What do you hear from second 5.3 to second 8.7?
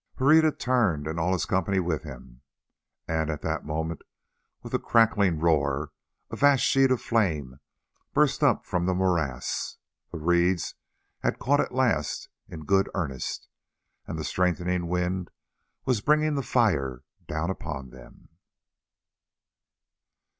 roar, a vast sheet of flame burst up